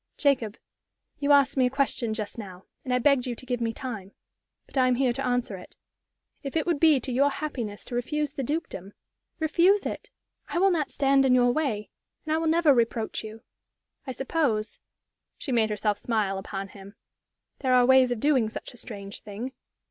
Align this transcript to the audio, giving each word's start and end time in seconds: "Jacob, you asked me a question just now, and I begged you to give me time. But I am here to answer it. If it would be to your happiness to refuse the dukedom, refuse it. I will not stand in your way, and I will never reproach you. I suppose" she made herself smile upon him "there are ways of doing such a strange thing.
"Jacob, 0.17 0.57
you 1.19 1.31
asked 1.31 1.55
me 1.55 1.67
a 1.67 1.69
question 1.69 2.15
just 2.15 2.39
now, 2.39 2.65
and 2.83 2.91
I 2.91 2.97
begged 2.97 3.27
you 3.27 3.35
to 3.35 3.45
give 3.45 3.61
me 3.61 3.71
time. 3.71 4.13
But 4.65 4.75
I 4.75 4.87
am 4.87 4.95
here 4.95 5.13
to 5.13 5.23
answer 5.23 5.57
it. 5.57 5.75
If 6.41 6.57
it 6.57 6.65
would 6.65 6.79
be 6.79 6.99
to 6.99 7.11
your 7.11 7.29
happiness 7.29 7.85
to 7.85 7.93
refuse 7.93 8.31
the 8.31 8.41
dukedom, 8.41 8.93
refuse 9.37 9.85
it. 9.85 10.09
I 10.49 10.57
will 10.57 10.71
not 10.71 10.89
stand 10.89 11.23
in 11.23 11.35
your 11.35 11.51
way, 11.51 11.91
and 12.25 12.33
I 12.33 12.39
will 12.39 12.47
never 12.47 12.73
reproach 12.73 13.23
you. 13.23 13.41
I 14.07 14.11
suppose" 14.11 14.79
she 15.37 15.51
made 15.51 15.69
herself 15.69 15.99
smile 15.99 16.39
upon 16.39 16.69
him 16.69 16.95
"there 17.59 17.75
are 17.75 17.85
ways 17.85 18.09
of 18.09 18.19
doing 18.19 18.49
such 18.49 18.73
a 18.73 18.77
strange 18.77 19.21
thing. 19.21 19.53